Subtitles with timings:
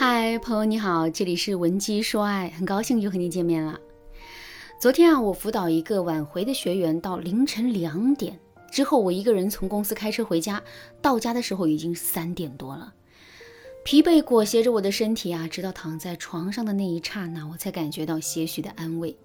[0.00, 3.76] 嗨，朋友你好，这里是文姬说爱，很高兴又和你见面了。
[4.80, 8.38] 昨天啊，我辅导一个挽回的学员到凌晨两点
[8.70, 10.62] 之后，我一个人从公司开车回家，
[11.02, 12.94] 到家的时候已经三点多了，
[13.84, 19.16] 疲惫裹挟着我的身体啊，直到躺在床上的那一刹那，我才感觉到些许的安慰。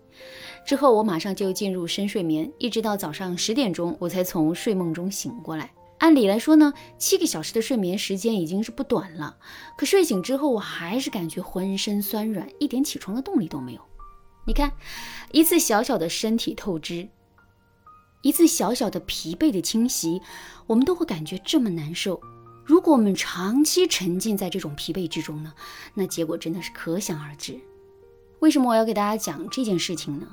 [0.66, 5.72] 之后我马上就进入深睡眠，一直到早上十点钟，我才从睡梦中醒过来。
[6.04, 9.38] 按理来说呢，七个小时的睡眠时间已经是不短了，
[9.78, 13.80] 可睡醒之后我还是感觉浑身酸软，一点起床的动力都没有。
[14.46, 14.74] 你看，
[15.32, 17.08] 一次小小的身体透支，
[18.22, 20.22] 一次小小的疲惫的侵袭，
[20.68, 22.20] 我们都会感觉这么难受。
[22.66, 25.54] 如果我们长期沉浸在这种疲惫之中呢，
[25.94, 27.58] 那结果真的是可想而知。
[28.40, 30.28] 为什么我要给大家讲这件事情呢？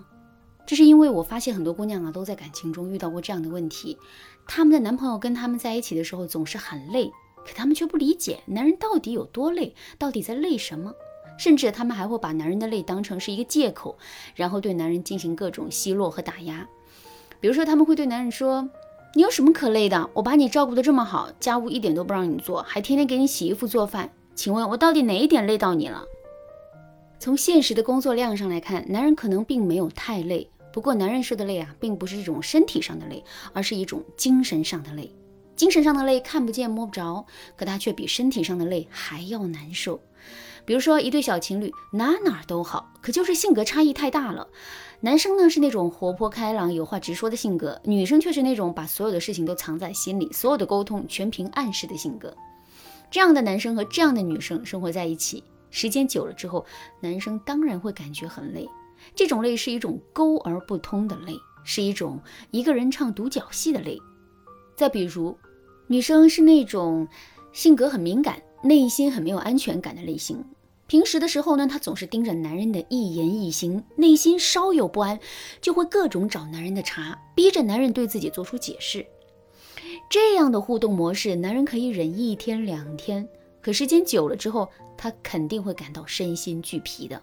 [0.70, 3.98] 这是因为我发现很多姑娘啊都在感情中遇到过这样的问题，
[4.47, 7.11] 她们的男朋友跟她们在一起的时候总是很累，
[7.45, 10.95] 可她们却不理解男人到底有多累，到底在累什么，
[11.37, 13.98] 甚至她们还会把男人的累当成是一个借口，
[14.36, 16.69] 然后对男人进行各种奚落和打压。
[17.41, 18.70] 比如说，他们会对男人说
[19.17, 20.08] ：“你有什么可累的？
[20.14, 26.05] 我把你照顾得这么好，家务一点都不让你做，还天天给你洗衣服做饭，请问我到底哪一点累到你了？”
[27.19, 30.48] 从现实的工作量上来看，男人可能并没有太累。
[30.73, 35.13] 不过，男人受的累啊，并不是一种身体上的累，而是一种精神上的累。
[35.57, 37.27] 精神上的累看不见摸不着，
[37.57, 40.01] 可它却比身体上的累还要难受。
[40.65, 44.48] 比如说，一对小情侣哪哪都好，可就是性格差异太大了。
[45.01, 52.35] 男生呢是那种活泼开朗、有话直说的性格，女生却是那种把所有的事情都藏在心里，所有的沟通全凭暗示的性格。
[53.11, 56.65] 这样的男生和这样的女生生活在一起，时间久了之后，
[57.01, 58.69] 男生当然会感觉很累。
[59.15, 61.34] 这种累是一种沟而不通的累，
[61.65, 62.20] 是一种
[62.51, 63.98] 一个人唱独角戏的累。
[64.77, 65.37] 再比如，
[65.87, 67.07] 女生是那种
[67.53, 70.45] 性格很敏感、内心很没有安全感的类型。
[70.87, 75.20] 平时的时候呢，她总是盯着男人的一言一行，内心稍有不安，
[75.61, 79.07] 就会各种找男人的茬，逼着男人对自己做出解释。
[80.08, 83.29] 这样的互动模式，男人可以忍一天两天，
[83.61, 87.23] 可时间久了之后，他肯定会感到身心俱疲的。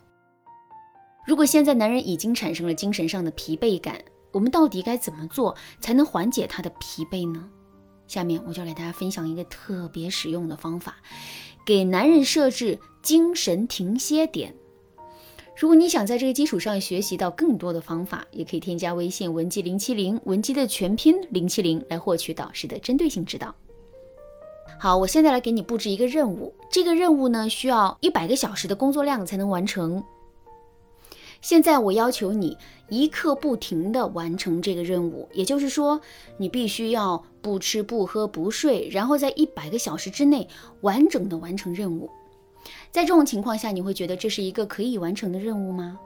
[1.28, 4.02] 如果现在男人已经产生了精神上的疲惫感，
[4.32, 7.44] 我们到底该怎么做才能缓解他的疲惫呢？
[8.08, 10.96] 下面我就给大家分享一个特别实用的方法，
[11.66, 14.56] 给男人设置精神停歇点。
[15.60, 23.54] 如果你想在这个基础上学习到更多的方法，也可以添加微信文姬零七零，文姬的全拼零七零，来获取导师的针对性指导。
[24.80, 30.02] 好，我现在来给你布置一个任务，这个任务呢需要一百个小时的工作量才能完成。
[31.42, 32.58] 现在我要求你
[32.90, 36.00] 一刻不停地完成这个任务，也就是说，
[36.38, 40.48] 你必须要不吃不喝不睡，然后在一百个小时之内
[40.82, 42.10] 完整的完成任务。
[42.92, 46.00] 在这种情况下，你会觉得这是一个可以完成的任务吗？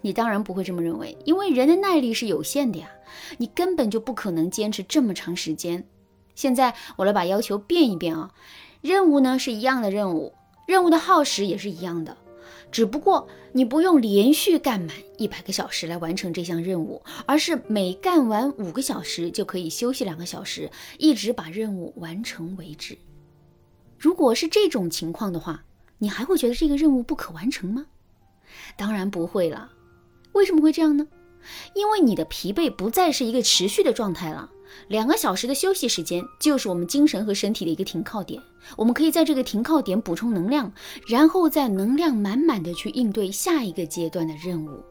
[0.00, 2.88] 你当然不会这么认为，因为人的耐力是有限的呀，
[3.38, 5.84] 你根本就不可能坚持这么长时间。
[6.34, 8.32] 现在我来把要求变一变啊，
[8.80, 10.32] 任务呢是一样的任务，
[10.66, 12.16] 任务的耗时也是一样的。
[12.70, 22.96] 只不过你不用连续干满一百个小时来完成这项任务，而是每干完五个小时就可以休息两个小时，一直把任务完成为止。
[23.98, 25.64] 如果是这种情况的话，
[25.98, 27.86] 你还会觉得这个任务不可完成吗？
[28.76, 29.70] 当然不会了。
[30.32, 31.06] 为什么会这样呢？
[31.74, 34.50] 因为你的疲惫不再是一个持续的状态了。
[34.88, 38.42] 两个小时的休息时间就是我们精神和身体的一个停靠点，
[38.76, 40.72] 我们可以在这个停靠点补充能量，
[41.06, 44.82] 然后再能量满满的去应对下一个阶段的任务。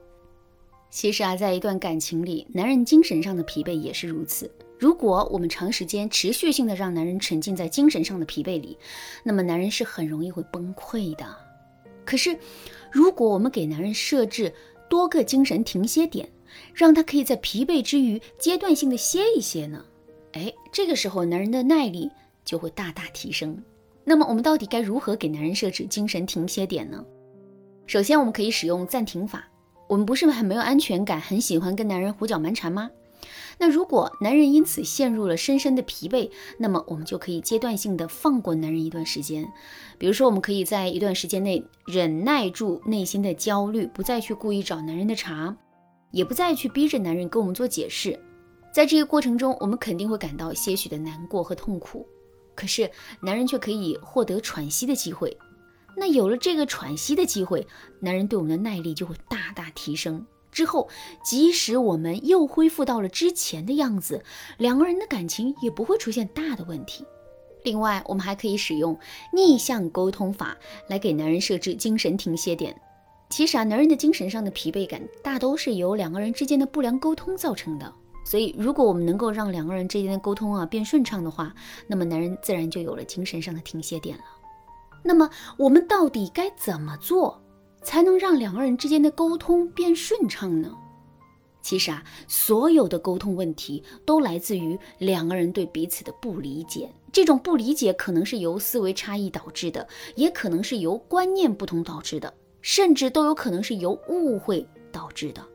[0.92, 4.52] 其实啊，在一段感情里，男人精神上的疲惫也是如此。
[4.78, 8.78] 如果我们长时间持续性的让男人沉浸在精神上的疲惫里，
[9.24, 11.26] 那么男人是很容易会崩溃的。
[12.04, 12.38] 可是，
[12.92, 14.54] 如果我们给男人设置
[14.90, 16.28] 多个精神停歇点，
[16.74, 19.84] 让他可以在疲惫之余阶段性的歇一歇呢？
[20.34, 22.10] 哎，这个时候男人的耐力
[22.46, 23.62] 就会大大提升。
[24.04, 27.04] 那么我们到底该如何给男人设置精神停歇点呢？
[27.86, 29.48] 首先，我们可以使用暂停法。
[29.88, 32.90] 我们不是很没有安全感，很喜欢跟男人胡搅蛮缠吗？
[33.60, 39.46] 那如果男人因此陷入了深深的疲惫，那么我们就可以阶段性的放过男人一段时间。
[40.00, 45.56] 比如说，我们可以在一段时间内忍耐住内心的焦虑，不再去故意找男人的茬。
[46.12, 48.18] 也不再去逼着男人跟我们做解释，
[48.74, 52.08] 在这个过程中，我们肯定会感到些许的难过和痛苦，
[52.56, 52.90] 可是
[53.22, 55.36] 男人却可以获得喘息的机会。
[55.98, 57.68] 那有了这个喘息的机会，
[58.00, 60.26] 男人对我们的耐力就会大大提升。
[60.52, 60.90] 之后，
[61.24, 64.24] 即使我们又恢复到了之前的样子，
[64.58, 67.06] 两个人的感情也不会出现大的问题。
[67.64, 68.98] 另外，我们还可以使用
[69.34, 70.58] 逆向沟通法
[70.88, 72.76] 来给男人设置精神停歇点。
[73.32, 77.92] 其实啊，男人的精神上的疲惫感大都是由两个人之间的不良沟通造成的。
[78.26, 81.56] 所以，如果我们能够让两个人之间的沟通啊变顺畅的话，
[81.88, 84.24] 那么男人自然就有了精神上的停歇点了。
[85.02, 87.42] 那么，我们到底该怎么做
[87.82, 90.78] 才能让两个人之间的沟通变顺畅呢？
[91.62, 96.92] 其实啊，所有的沟通问题都来自于两个人对彼此的不理解。
[97.14, 105.46] 这种不理解可能是由思维差异导致的，也可能是由观念不同导致的，甚至都有可能是由误会导致的。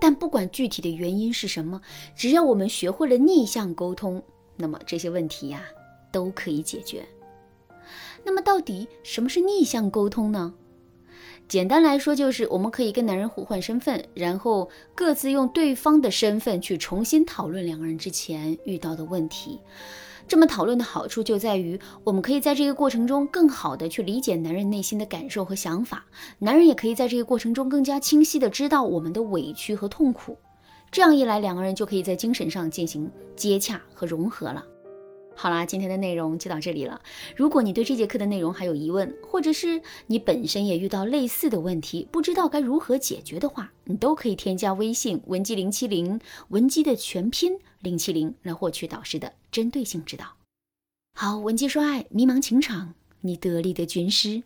[0.00, 1.80] 但不管具体的原因是什么，
[2.14, 4.22] 只要我们学会了逆向沟通，
[4.56, 5.64] 那么这些问题呀
[6.12, 7.04] 都可以解决。
[8.22, 10.52] 那么到底什么是逆向沟通呢？
[11.48, 19.60] 简单来说，就是我们可以跟男人互换身份，然后各自用对方的身份去重新讨论两个人之前遇到的问题。
[20.26, 26.04] 这么讨论的好处就在于，我们可以在这个过程中更好的去理解男人内心的感受和想法，
[26.40, 30.36] 男人也可以在这个过程中更加清晰的知道我们的委屈和痛苦。
[30.90, 34.64] 这样一来，两个人就可以在精神上进行接洽和融合了。
[35.38, 37.02] 好啦，今天的内容就到这里了。
[37.36, 46.18] 如果你对这节课的内容还有疑问，或者是你本身也遇到类似的问题，不知道该如何解决的话，你都可以添加微信文姬零七零，
[46.48, 50.24] 文姬的全拼零七零，来获取导师的针对性指导。
[51.14, 54.42] 好，文姬说爱，迷茫情场，你得力的军师。